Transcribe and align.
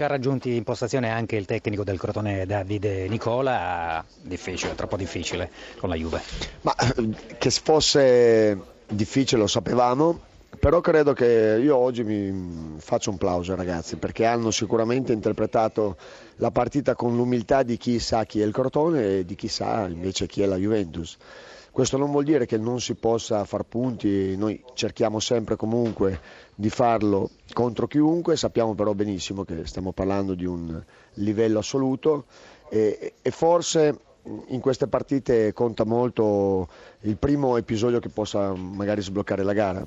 Ha 0.00 0.06
raggiunti 0.06 0.56
in 0.56 0.64
postazione 0.64 1.10
anche 1.10 1.36
il 1.36 1.44
tecnico 1.44 1.84
del 1.84 1.98
Crotone 1.98 2.46
Davide 2.46 3.06
Nicola, 3.06 4.02
difficile, 4.22 4.74
troppo 4.74 4.96
difficile 4.96 5.50
con 5.76 5.90
la 5.90 5.94
Juve. 5.94 6.22
Ma 6.62 6.74
che 7.36 7.50
fosse 7.50 8.58
difficile 8.88 9.42
lo 9.42 9.46
sapevamo, 9.46 10.18
però 10.58 10.80
credo 10.80 11.12
che 11.12 11.58
io 11.62 11.76
oggi 11.76 12.02
mi 12.02 12.78
faccio 12.78 13.10
un 13.10 13.18
plauso 13.18 13.54
ragazzi 13.54 13.96
perché 13.96 14.24
hanno 14.24 14.50
sicuramente 14.50 15.12
interpretato 15.12 15.98
la 16.36 16.50
partita 16.50 16.94
con 16.94 17.14
l'umiltà 17.14 17.62
di 17.62 17.76
chi 17.76 17.98
sa 17.98 18.24
chi 18.24 18.40
è 18.40 18.44
il 18.46 18.52
Crotone 18.52 19.18
e 19.18 19.24
di 19.26 19.34
chi 19.34 19.48
sa 19.48 19.86
invece 19.86 20.26
chi 20.26 20.40
è 20.40 20.46
la 20.46 20.56
Juventus. 20.56 21.18
Questo 21.72 21.96
non 21.96 22.10
vuol 22.10 22.24
dire 22.24 22.46
che 22.46 22.58
non 22.58 22.80
si 22.80 22.94
possa 22.94 23.44
far 23.44 23.62
punti, 23.62 24.36
noi 24.36 24.62
cerchiamo 24.74 25.20
sempre 25.20 25.54
comunque 25.56 26.20
di 26.54 26.68
farlo 26.68 27.30
contro 27.52 27.86
chiunque, 27.86 28.36
sappiamo 28.36 28.74
però 28.74 28.92
benissimo 28.92 29.44
che 29.44 29.66
stiamo 29.66 29.92
parlando 29.92 30.34
di 30.34 30.44
un 30.44 30.82
livello 31.14 31.60
assoluto 31.60 32.24
e, 32.68 33.14
e 33.22 33.30
forse 33.30 33.98
in 34.48 34.60
queste 34.60 34.86
partite 34.86 35.52
conta 35.52 35.84
molto 35.84 36.68
il 37.00 37.16
primo 37.16 37.56
episodio 37.56 38.00
che 38.00 38.10
possa 38.10 38.52
magari 38.54 39.00
sbloccare 39.00 39.42
la 39.42 39.52
gara. 39.52 39.84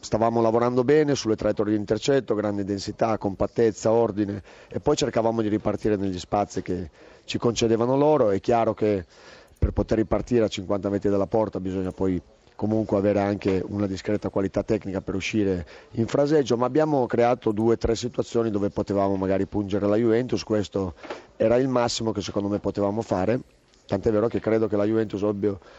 Stavamo 0.00 0.40
lavorando 0.40 0.84
bene 0.84 1.14
sulle 1.14 1.36
traiettorie 1.36 1.74
di 1.74 1.78
intercetto, 1.78 2.34
grande 2.34 2.64
densità, 2.64 3.18
compattezza, 3.18 3.90
ordine 3.92 4.42
e 4.68 4.80
poi 4.80 4.96
cercavamo 4.96 5.42
di 5.42 5.48
ripartire 5.48 5.96
negli 5.96 6.18
spazi 6.18 6.62
che 6.62 6.90
ci 7.24 7.38
concedevano 7.38 7.96
loro. 7.96 8.30
È 8.30 8.40
chiaro 8.40 8.72
che 8.72 9.04
per 9.66 9.72
poter 9.74 9.98
ripartire 9.98 10.44
a 10.44 10.48
50 10.48 10.88
metri 10.90 11.10
dalla 11.10 11.26
porta 11.26 11.58
bisogna 11.58 11.90
poi 11.90 12.22
comunque 12.54 12.96
avere 12.96 13.18
anche 13.20 13.62
una 13.66 13.86
discreta 13.88 14.28
qualità 14.28 14.62
tecnica 14.62 15.00
per 15.00 15.14
uscire 15.16 15.66
in 15.92 16.06
fraseggio, 16.06 16.56
ma 16.56 16.66
abbiamo 16.66 17.04
creato 17.06 17.50
due 17.50 17.74
o 17.74 17.76
tre 17.76 17.96
situazioni 17.96 18.50
dove 18.50 18.70
potevamo 18.70 19.16
magari 19.16 19.44
pungere 19.46 19.86
la 19.88 19.96
Juventus, 19.96 20.42
questo 20.44 20.94
era 21.36 21.56
il 21.56 21.68
massimo 21.68 22.12
che 22.12 22.22
secondo 22.22 22.48
me 22.48 22.60
potevamo 22.60 23.02
fare, 23.02 23.40
tant'è 23.86 24.10
vero 24.12 24.28
che 24.28 24.38
credo 24.40 24.68
che 24.68 24.76
la 24.76 24.84
Juventus 24.84 25.20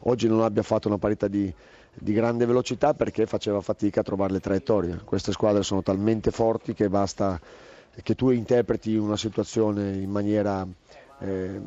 oggi 0.00 0.28
non 0.28 0.42
abbia 0.42 0.62
fatto 0.62 0.88
una 0.88 0.98
parità 0.98 1.28
di, 1.28 1.50
di 1.94 2.12
grande 2.12 2.44
velocità 2.44 2.92
perché 2.94 3.24
faceva 3.26 3.60
fatica 3.60 4.00
a 4.00 4.02
trovare 4.02 4.32
le 4.32 4.40
traiettorie, 4.40 5.00
queste 5.04 5.30
squadre 5.32 5.62
sono 5.62 5.82
talmente 5.82 6.32
forti 6.32 6.74
che 6.74 6.88
basta 6.90 7.40
che 8.02 8.14
tu 8.14 8.30
interpreti 8.30 8.94
una 8.96 9.16
situazione 9.16 9.92
in 9.96 10.10
maniera 10.10 10.66
eh, 11.20 11.60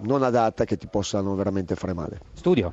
non 0.00 0.22
adatta 0.22 0.64
che 0.64 0.76
ti 0.76 0.86
possano 0.86 1.34
veramente 1.34 1.74
fare 1.74 1.92
male. 1.92 2.20
Studio. 2.34 2.72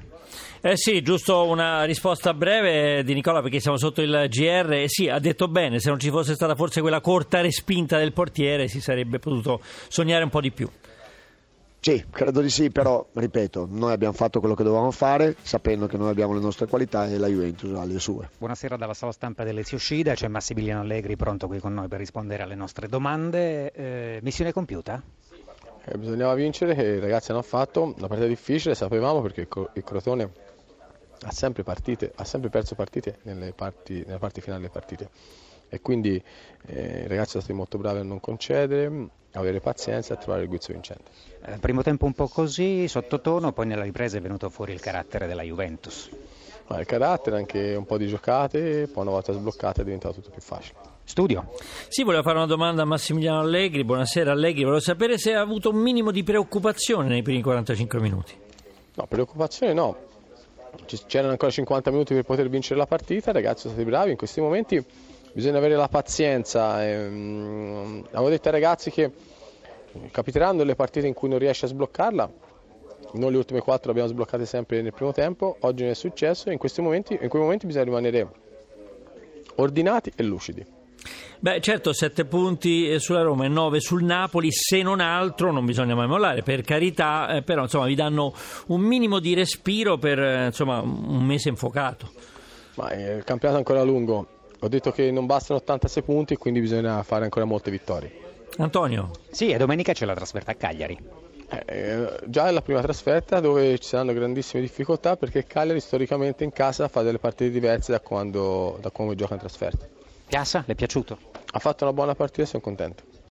Eh 0.62 0.78
sì, 0.78 1.02
giusto 1.02 1.48
una 1.48 1.84
risposta 1.84 2.34
breve 2.34 3.04
di 3.04 3.14
Nicola 3.14 3.42
perché 3.42 3.60
siamo 3.60 3.78
sotto 3.78 4.02
il 4.02 4.26
GR. 4.30 4.74
Eh 4.74 4.90
sì, 4.90 5.08
ha 5.08 5.20
detto 5.20 5.48
bene, 5.48 5.80
se 5.80 5.90
non 5.90 6.00
ci 6.00 6.10
fosse 6.10 6.34
stata 6.34 6.56
forse 6.56 6.82
quella 6.82 7.02
corta 7.02 7.42
respinta 7.42 7.98
del 7.98 8.14
portiere 8.14 8.68
si 8.68 8.82
sarebbe 8.82 9.20
potuto 9.20 9.62
sognare 9.88 10.24
un 10.24 10.30
po' 10.30 10.42
di 10.42 10.52
più. 10.52 10.70
Sì, 11.86 12.04
credo 12.10 12.42
di 12.42 12.50
sì, 12.50 12.72
però 12.72 13.06
ripeto, 13.14 13.68
noi 13.70 13.92
abbiamo 13.92 14.16
fatto 14.16 14.40
quello 14.40 14.56
che 14.56 14.64
dovevamo 14.64 14.90
fare, 14.90 15.36
sapendo 15.40 15.86
che 15.86 15.98
noi 15.98 16.10
abbiamo 16.10 16.34
le 16.34 16.40
nostre 16.40 16.66
qualità 16.66 17.06
e 17.08 17.20
la 17.20 17.28
Juventus 17.28 17.78
ha 17.78 17.86
le 17.86 18.00
sue. 18.00 18.28
Buonasera 18.40 18.76
dalla 18.76 18.96
sala 18.96 19.12
stampa 19.12 19.44
dell'Ezio 19.44 19.78
Scida, 19.78 20.16
c'è 20.16 20.28
Massimiliano 20.28 20.82
Allegri 20.82 21.16
pronto 21.16 21.46
qui 21.46 21.60
con 21.60 21.76
noi 21.76 21.88
per 21.88 22.00
rispondere 22.00 22.42
alle 22.42 22.56
nostre 22.56 22.88
domande. 22.88 23.72
Eh, 23.72 24.20
missione 24.24 24.52
compiuta? 24.52 25.00
Eh, 25.88 25.98
bisognava 25.98 26.34
vincere, 26.34 26.74
che 26.74 26.84
i 26.84 27.00
ragazzi 27.00 27.32
hanno 27.32 27.44
fatto 27.44 27.84
una 27.84 28.08
partita 28.08 28.28
difficile, 28.28 28.74
sapevamo 28.74 29.22
perché 29.22 29.42
il 29.74 29.84
Crotone 29.84 30.32
ha 31.22 31.32
sempre, 31.32 31.64
partite, 31.64 32.12
ha 32.16 32.24
sempre 32.24 32.50
perso 32.50 32.76
partite 32.76 33.20
nelle 33.24 33.54
parti, 33.54 34.04
nella 34.06 34.18
parte 34.18 34.42
finale 34.42 34.62
delle 34.62 34.72
partite 34.72 35.10
e 35.70 35.82
quindi 35.82 36.22
eh, 36.68 37.04
i 37.04 37.08
ragazzi 37.08 37.32
sono 37.32 37.44
stati 37.44 37.54
molto 37.54 37.78
bravi 37.78 38.00
a 38.00 38.04
non 38.04 38.20
concedere, 38.20 38.88
a 39.32 39.40
avere 39.40 39.60
pazienza 39.60 40.14
e 40.14 40.18
a 40.18 40.20
trovare 40.20 40.44
il 40.44 40.48
guizzo 40.48 40.74
vincente. 40.74 41.12
Eh, 41.46 41.58
primo 41.60 41.84
tempo 41.84 42.06
un 42.06 42.14
po' 42.14 42.28
così, 42.28 42.88
sottotono, 42.88 43.52
poi 43.52 43.68
nella 43.68 43.84
ripresa 43.84 44.18
è 44.18 44.22
venuto 44.22 44.50
fuori 44.50 44.74
il 44.74 44.80
carattere 44.80 45.28
della 45.28 45.44
Juventus. 45.44 46.10
Ma 46.68 46.80
il 46.80 46.86
carattere, 46.86 47.38
anche 47.38 47.76
un 47.76 47.86
po' 47.86 47.98
di 47.98 48.08
giocate, 48.08 48.88
poi 48.88 49.04
una 49.04 49.12
volta 49.12 49.34
sbloccate 49.34 49.82
è 49.82 49.84
diventato 49.84 50.16
tutto 50.16 50.30
più 50.32 50.42
facile. 50.42 50.95
Studio. 51.06 51.52
Sì, 51.88 52.04
volevo 52.04 52.24
fare 52.24 52.38
una 52.38 52.48
domanda 52.48 52.82
a 52.82 52.86
Massimiliano 52.86 53.40
Allegri. 53.40 53.84
Buonasera 53.86 54.32
Allegri, 54.32 54.64
volevo 54.64 54.82
sapere 54.82 55.20
se 55.20 55.36
ha 55.36 55.40
avuto 55.40 55.70
un 55.70 55.78
minimo 55.78 56.10
di 56.10 56.24
preoccupazione 56.24 57.08
nei 57.08 57.22
primi 57.22 57.42
45 57.42 58.00
minuti. 58.00 58.34
No, 58.96 59.06
preoccupazione 59.06 59.74
no. 59.74 59.96
C'erano 61.08 61.32
ancora 61.32 61.52
50 61.52 61.92
minuti 61.92 62.14
per 62.16 62.24
poter 62.24 62.50
vincere 62.50 62.80
la 62.80 62.88
partita, 62.88 63.32
ragazzi 63.32 63.62
sono 63.62 63.74
stati 63.76 63.88
bravi 63.88 64.12
in 64.12 64.18
questi 64.18 64.42
momenti. 64.42 64.84
Bisogna 65.32 65.58
avere 65.58 65.76
la 65.76 65.88
pazienza. 65.88 66.86
Ehm, 66.86 68.08
avevo 68.12 68.30
detto 68.30 68.48
ai 68.48 68.54
ragazzi 68.54 68.90
che 68.90 69.12
capiteranno 70.10 70.64
le 70.64 70.76
partite 70.76 71.06
in 71.08 71.14
cui 71.14 71.30
non 71.30 71.38
riesci 71.38 71.66
a 71.66 71.68
sbloccarla. 71.68 72.32
Noi 73.14 73.32
le 73.32 73.38
ultime 73.38 73.62
quattro 73.62 73.86
le 73.86 73.92
abbiamo 73.92 74.10
sbloccate 74.10 74.46
sempre 74.46 74.82
nel 74.82 74.92
primo 74.92 75.14
tempo, 75.14 75.56
oggi 75.62 75.84
non 75.84 75.92
è 75.92 75.96
successo. 75.96 76.50
In, 76.50 76.58
questi 76.58 76.82
momenti, 76.82 77.18
in 77.22 77.30
quei 77.30 77.42
momenti 77.42 77.68
bisogna 77.68 77.86
rimanere 77.86 78.28
ordinati 79.56 80.12
e 80.16 80.24
lucidi. 80.24 80.75
Beh, 81.40 81.62
certo, 81.62 81.94
sette 81.94 82.26
punti 82.26 83.00
sulla 83.00 83.22
Roma 83.22 83.46
e 83.46 83.48
nove 83.48 83.80
sul 83.80 84.04
Napoli, 84.04 84.52
se 84.52 84.82
non 84.82 85.00
altro 85.00 85.52
non 85.52 85.66
bisogna 85.66 85.96
mai 85.96 86.08
mollare, 86.08 86.42
per 86.42 86.62
carità, 86.62 87.36
eh, 87.36 87.42
però 87.42 87.64
insomma 87.64 87.86
vi 87.86 87.96
danno 87.96 88.34
un 88.68 88.82
minimo 88.82 89.20
di 89.20 89.34
respiro 89.34 89.98
per 89.98 90.20
eh, 90.20 90.46
insomma, 90.48 90.80
un 90.80 91.24
mese 91.24 91.50
infuocato. 91.50 92.10
Ma 92.76 92.90
eh, 92.90 93.16
il 93.18 93.24
campionato 93.24 93.56
è 93.56 93.64
ancora 93.66 93.84
lungo, 93.84 94.28
ho 94.60 94.68
detto 94.68 94.92
che 94.92 95.12
non 95.12 95.26
bastano 95.26 95.60
86 95.60 96.04
punti, 96.04 96.36
quindi 96.36 96.60
bisogna 96.60 97.04
fare 97.04 97.24
ancora 97.24 97.46
molte 97.46 97.72
vittorie. 97.72 98.24
Antonio? 98.58 99.12
Sì, 99.30 99.50
e 99.52 99.58
domenica 99.58 99.94
c'è 99.94 100.06
la 100.06 100.16
trasferta 100.16 100.52
a 100.52 100.56
Cagliari. 100.56 100.98
Eh, 101.48 101.64
eh, 101.68 102.20
già 102.26 102.48
è 102.48 102.52
la 102.52 102.62
prima 102.62 102.82
trasferta 102.82 103.40
dove 103.40 103.78
ci 103.78 103.90
saranno 103.90 104.14
grandissime 104.14 104.62
difficoltà 104.62 105.16
perché 105.16 105.46
Cagliari 105.46 105.80
storicamente 105.80 106.44
in 106.44 106.52
casa 106.52 106.88
fa 106.88 107.04
delle 107.04 107.20
partite 107.20 107.52
diverse 107.52 107.92
da 107.92 108.00
quando, 108.00 108.78
da 108.82 108.90
quando 108.90 109.14
gioca 109.14 109.34
in 109.34 109.40
trasferta. 109.40 109.88
Piazza, 110.28 110.64
le 110.66 110.74
è 110.74 110.76
piaciuto? 110.76 111.20
Ha 111.52 111.60
fatto 111.60 111.84
una 111.84 111.94
buona 111.94 112.16
partita 112.16 112.46
sono 112.48 112.62
contento. 112.62 113.04